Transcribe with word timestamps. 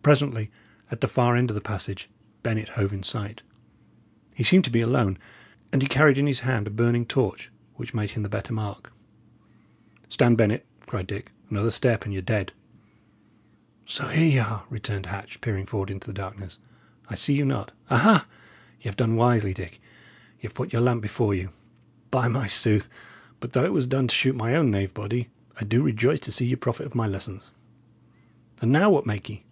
Presently, 0.00 0.48
at 0.92 1.00
the 1.00 1.08
far 1.08 1.34
end 1.34 1.50
of 1.50 1.54
the 1.56 1.60
passage, 1.60 2.08
Bennet 2.44 2.68
hove 2.70 2.92
in 2.92 3.02
sight. 3.02 3.42
He 4.32 4.44
seemed 4.44 4.62
to 4.64 4.70
be 4.70 4.80
alone, 4.80 5.18
and 5.72 5.82
he 5.82 5.88
carried 5.88 6.16
in 6.18 6.28
his 6.28 6.40
hand 6.40 6.66
a 6.66 6.70
burning 6.70 7.04
torch, 7.04 7.50
which 7.74 7.92
made 7.94 8.10
him 8.10 8.22
the 8.22 8.28
better 8.28 8.52
mark. 8.54 8.92
"Stand, 10.08 10.38
Bennet!" 10.38 10.64
cried 10.86 11.08
Dick. 11.08 11.32
"Another 11.50 11.72
step, 11.72 12.04
and 12.04 12.14
y' 12.14 12.18
are 12.18 12.22
dead." 12.22 12.52
"So 13.86 14.06
here 14.06 14.24
ye 14.26 14.38
are," 14.38 14.64
returned 14.70 15.06
Hatch, 15.06 15.40
peering 15.40 15.66
forward 15.66 15.90
into 15.90 16.06
the 16.06 16.14
darkness. 16.14 16.60
"I 17.10 17.16
see 17.16 17.34
you 17.34 17.44
not. 17.44 17.72
Aha! 17.90 18.24
y' 18.82 18.86
'ave 18.88 18.94
done 18.96 19.16
wisely, 19.16 19.52
Dick; 19.52 19.80
y' 20.40 20.46
'ave 20.46 20.54
put 20.54 20.72
your 20.72 20.80
lamp 20.80 21.02
before 21.02 21.34
you. 21.34 21.50
By 22.12 22.28
my 22.28 22.46
sooth, 22.46 22.88
but, 23.40 23.52
though 23.52 23.64
it 23.64 23.72
was 23.72 23.88
done 23.88 24.06
to 24.06 24.14
shoot 24.14 24.36
my 24.36 24.54
own 24.54 24.70
knave 24.70 24.94
body, 24.94 25.28
I 25.60 25.64
do 25.64 25.82
rejoice 25.82 26.20
to 26.20 26.30
see 26.32 26.46
ye 26.46 26.54
profit 26.54 26.86
of 26.86 26.94
my 26.94 27.08
lessons! 27.08 27.50
And 28.62 28.70
now, 28.70 28.88
what 28.90 29.04
make 29.04 29.28
ye? 29.28 29.44